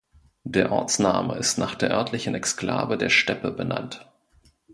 [0.45, 4.11] Der Ortsname ist nach der örtlichen Exklave der Steppe benannt.